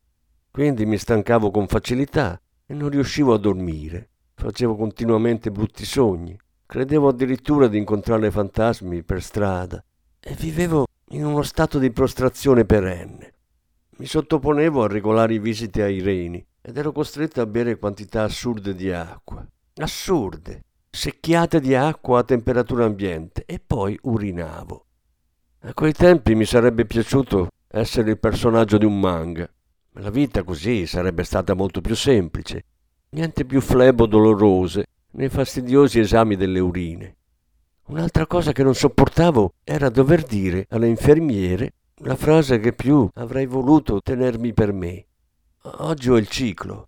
Quindi 0.50 0.86
mi 0.86 0.98
stancavo 0.98 1.52
con 1.52 1.68
facilità 1.68 2.40
e 2.66 2.74
non 2.74 2.88
riuscivo 2.88 3.34
a 3.34 3.38
dormire. 3.38 4.08
Facevo 4.36 4.78
continuamente 4.78 5.52
brutti 5.52 5.84
sogni. 5.84 6.40
Credevo 6.66 7.10
addirittura 7.10 7.68
di 7.68 7.78
incontrare 7.78 8.32
fantasmi 8.32 9.04
per 9.04 9.22
strada 9.22 9.84
e 10.22 10.34
vivevo 10.36 10.86
in 11.10 11.26
uno 11.26 11.42
stato 11.42 11.80
di 11.80 11.92
prostrazione 11.92 12.64
perenne. 12.64 13.34
Mi 13.98 14.06
sottoponevo 14.06 14.84
a 14.84 14.88
regolari 14.88 15.40
visite 15.40 15.84
ai 15.84 16.00
reni 16.00 16.44
ed 16.62 16.78
ero 16.78 16.94
costretto 16.94 17.42
a 17.42 17.46
bere 17.48 17.80
quantità 17.80 18.24
assurde 18.24 18.74
di 18.74 18.94
acqua. 18.94 19.46
Assurde, 19.76 20.64
secchiate 20.98 21.60
di 21.60 21.76
acqua 21.76 22.20
a 22.20 22.24
temperatura 22.24 22.84
ambiente 22.84 23.44
e 23.46 23.62
poi 23.66 23.98
urinavo. 24.02 24.86
A 25.60 25.74
quei 25.76 25.94
tempi 25.94 26.34
mi 26.34 26.44
sarebbe 26.44 26.86
piaciuto 26.86 27.50
essere 27.68 28.10
il 28.10 28.18
personaggio 28.18 28.80
di 28.80 28.86
un 28.86 29.00
manga. 29.00 29.48
La 30.00 30.10
vita 30.10 30.44
così 30.44 30.88
sarebbe 30.88 31.24
stata 31.24 31.54
molto 31.54 31.82
più 31.82 31.96
semplice, 31.96 32.66
niente 33.10 33.46
più 33.46 33.62
flebo 33.62 34.08
dolorose 34.08 34.86
nei 35.12 35.30
fastidiosi 35.30 36.00
esami 36.00 36.36
delle 36.36 36.60
urine. 36.60 37.16
Un'altra 37.90 38.26
cosa 38.26 38.52
che 38.52 38.64
non 38.64 38.74
sopportavo 38.74 39.54
era 39.64 39.90
dover 39.90 40.24
dire 40.24 40.66
alle 40.70 40.88
infermiere 40.88 41.74
la 42.02 42.16
frase 42.16 42.60
che 42.60 42.74
più 42.74 43.08
avrei 43.14 43.46
voluto 43.46 44.02
tenermi 44.02 44.52
per 44.52 44.74
me. 44.74 45.06
Oggi 45.62 46.10
ho 46.10 46.18
il 46.18 46.28
ciclo. 46.28 46.88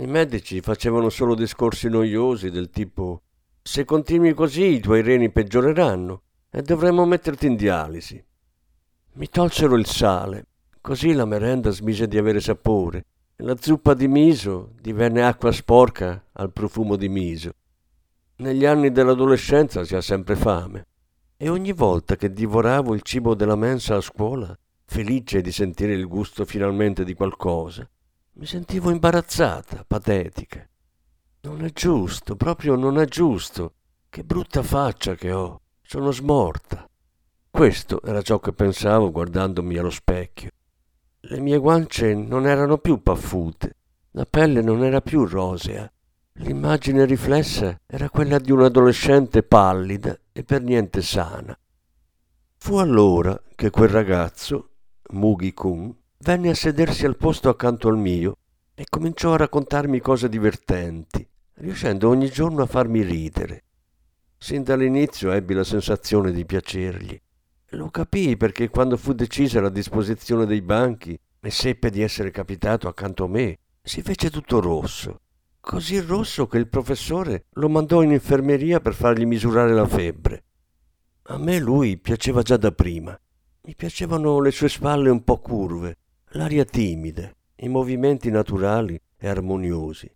I 0.00 0.06
medici 0.06 0.62
facevano 0.62 1.10
solo 1.10 1.34
discorsi 1.34 1.90
noiosi 1.90 2.48
del 2.48 2.70
tipo 2.70 3.20
se 3.60 3.84
continui 3.84 4.32
così 4.32 4.76
i 4.76 4.80
tuoi 4.80 5.02
reni 5.02 5.30
peggioreranno 5.30 6.22
e 6.50 6.62
dovremmo 6.62 7.04
metterti 7.04 7.44
in 7.44 7.54
dialisi. 7.54 8.24
Mi 9.12 9.28
tolsero 9.28 9.76
il 9.76 9.84
sale, 9.84 10.46
così 10.80 11.12
la 11.12 11.26
merenda 11.26 11.68
smise 11.68 12.08
di 12.08 12.16
avere 12.16 12.40
sapore 12.40 13.04
e 13.36 13.44
la 13.44 13.56
zuppa 13.60 13.92
di 13.92 14.08
miso 14.08 14.72
divenne 14.80 15.22
acqua 15.22 15.52
sporca 15.52 16.28
al 16.32 16.50
profumo 16.50 16.96
di 16.96 17.10
miso. 17.10 17.52
Negli 18.36 18.64
anni 18.64 18.92
dell'adolescenza 18.92 19.84
si 19.84 19.94
ha 19.96 20.00
sempre 20.00 20.34
fame 20.34 20.86
e 21.36 21.50
ogni 21.50 21.72
volta 21.72 22.16
che 22.16 22.32
divoravo 22.32 22.94
il 22.94 23.02
cibo 23.02 23.34
della 23.34 23.54
mensa 23.54 23.96
a 23.96 24.00
scuola, 24.00 24.58
felice 24.82 25.42
di 25.42 25.52
sentire 25.52 25.92
il 25.92 26.06
gusto 26.06 26.46
finalmente 26.46 27.04
di 27.04 27.12
qualcosa, 27.12 27.86
mi 28.40 28.46
sentivo 28.46 28.90
imbarazzata, 28.90 29.84
patetica. 29.86 30.66
Non 31.42 31.62
è 31.62 31.70
giusto, 31.72 32.36
proprio 32.36 32.74
non 32.74 32.98
è 32.98 33.04
giusto. 33.04 33.74
Che 34.08 34.24
brutta 34.24 34.62
faccia 34.62 35.14
che 35.14 35.30
ho. 35.30 35.60
Sono 35.82 36.10
smorta. 36.10 36.88
Questo 37.50 38.00
era 38.00 38.22
ciò 38.22 38.40
che 38.40 38.54
pensavo 38.54 39.10
guardandomi 39.10 39.76
allo 39.76 39.90
specchio. 39.90 40.48
Le 41.20 41.38
mie 41.38 41.58
guance 41.58 42.14
non 42.14 42.46
erano 42.46 42.78
più 42.78 43.02
paffute, 43.02 43.76
la 44.12 44.24
pelle 44.24 44.62
non 44.62 44.84
era 44.84 45.02
più 45.02 45.26
rosea. 45.26 45.92
L'immagine 46.36 47.04
riflessa 47.04 47.78
era 47.86 48.08
quella 48.08 48.38
di 48.38 48.52
un'adolescente 48.52 49.42
pallida 49.42 50.18
e 50.32 50.44
per 50.44 50.62
niente 50.62 51.02
sana. 51.02 51.54
Fu 52.56 52.76
allora 52.76 53.38
che 53.54 53.68
quel 53.68 53.90
ragazzo, 53.90 54.70
Mugi 55.10 55.52
Kun, 55.52 55.94
venne 56.22 56.50
a 56.50 56.54
sedersi 56.54 57.06
al 57.06 57.16
posto 57.16 57.48
accanto 57.48 57.88
al 57.88 57.96
mio 57.96 58.36
e 58.74 58.84
cominciò 58.88 59.32
a 59.32 59.38
raccontarmi 59.38 60.00
cose 60.00 60.28
divertenti, 60.28 61.26
riuscendo 61.54 62.08
ogni 62.08 62.28
giorno 62.30 62.62
a 62.62 62.66
farmi 62.66 63.02
ridere. 63.02 63.64
Sin 64.36 64.62
dall'inizio 64.62 65.32
ebbi 65.32 65.54
la 65.54 65.64
sensazione 65.64 66.32
di 66.32 66.44
piacergli. 66.44 67.18
Lo 67.70 67.88
capii 67.88 68.36
perché 68.36 68.68
quando 68.68 68.96
fu 68.96 69.12
decisa 69.12 69.60
la 69.60 69.70
disposizione 69.70 70.44
dei 70.44 70.60
banchi 70.60 71.18
e 71.40 71.50
seppe 71.50 71.90
di 71.90 72.02
essere 72.02 72.30
capitato 72.30 72.86
accanto 72.86 73.24
a 73.24 73.28
me, 73.28 73.58
si 73.82 74.02
fece 74.02 74.30
tutto 74.30 74.60
rosso. 74.60 75.20
Così 75.60 76.00
rosso 76.00 76.46
che 76.46 76.58
il 76.58 76.68
professore 76.68 77.46
lo 77.52 77.68
mandò 77.68 78.02
in 78.02 78.12
infermeria 78.12 78.80
per 78.80 78.94
fargli 78.94 79.24
misurare 79.24 79.72
la 79.72 79.86
febbre. 79.86 80.44
A 81.24 81.38
me 81.38 81.58
lui 81.58 81.96
piaceva 81.96 82.42
già 82.42 82.56
da 82.56 82.72
prima. 82.72 83.18
Mi 83.62 83.74
piacevano 83.74 84.40
le 84.40 84.50
sue 84.50 84.68
spalle 84.68 85.10
un 85.10 85.22
po' 85.22 85.38
curve, 85.38 85.98
l'aria 86.34 86.64
timida, 86.64 87.28
i 87.56 87.68
movimenti 87.68 88.30
naturali 88.30 89.00
e 89.18 89.28
armoniosi. 89.28 90.08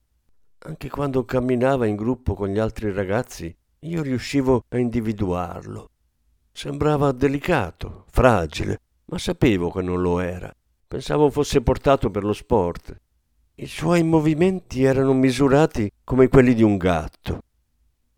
Anche 0.66 0.88
quando 0.88 1.24
camminava 1.24 1.86
in 1.86 1.96
gruppo 1.96 2.34
con 2.34 2.48
gli 2.48 2.58
altri 2.58 2.92
ragazzi, 2.92 3.54
io 3.80 4.02
riuscivo 4.02 4.64
a 4.68 4.78
individuarlo. 4.78 5.90
Sembrava 6.52 7.10
delicato, 7.10 8.04
fragile, 8.10 8.80
ma 9.06 9.18
sapevo 9.18 9.70
che 9.72 9.82
non 9.82 10.00
lo 10.00 10.20
era. 10.20 10.54
Pensavo 10.86 11.30
fosse 11.30 11.60
portato 11.62 12.10
per 12.10 12.22
lo 12.22 12.32
sport. 12.32 12.96
I 13.56 13.66
suoi 13.66 14.04
movimenti 14.04 14.84
erano 14.84 15.12
misurati 15.12 15.90
come 16.04 16.28
quelli 16.28 16.54
di 16.54 16.62
un 16.62 16.76
gatto. 16.76 17.42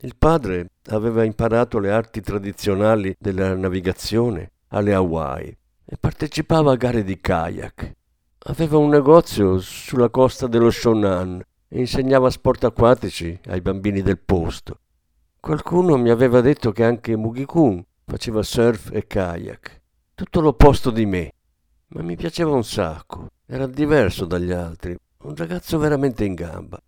Il 0.01 0.17
padre 0.17 0.73
aveva 0.89 1.25
imparato 1.25 1.79
le 1.79 1.91
arti 1.91 2.21
tradizionali 2.21 3.17
della 3.19 3.55
navigazione 3.55 4.53
alle 4.69 4.93
Hawaii 4.93 5.57
e 5.87 5.97
partecipava 5.97 6.73
a 6.73 6.77
gare 6.77 7.05
di 7.05 7.21
kayak. 7.21 7.93
Aveva 8.49 8.77
un 8.77 8.89
negozio 8.89 9.59
sulla 9.61 10.11
costa 10.11 10.47
dello 10.49 10.71
Shonan 10.71 11.41
e 11.69 11.79
insegnava 11.79 12.31
sport 12.31 12.65
acquatici 12.65 13.39
ai 13.47 13.61
bambini 13.61 14.03
del 14.03 14.19
posto. 14.19 14.81
Qualcuno 15.39 15.97
mi 15.97 16.11
aveva 16.11 16.41
detto 16.41 16.73
che 16.73 16.85
anche 16.85 17.17
Mugikun 17.17 17.85
faceva 18.05 18.43
surf 18.43 18.91
e 18.93 19.07
kayak, 19.07 19.81
tutto 20.15 20.41
l'opposto 20.41 20.91
di 20.91 21.07
me, 21.07 21.33
ma 21.89 22.03
mi 22.03 22.17
piaceva 22.17 22.51
un 22.51 22.65
sacco, 22.65 23.29
era 23.47 23.67
diverso 23.67 24.27
dagli 24.27 24.51
altri, 24.51 24.97
un 25.23 25.37
ragazzo 25.37 25.79
veramente 25.79 26.25
in 26.25 26.35
gamba. 26.35 26.81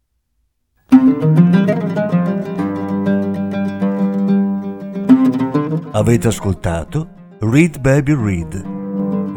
Avete 5.93 6.29
ascoltato 6.29 7.09
Read 7.41 7.79
Baby 7.79 8.15
Read 8.15 8.78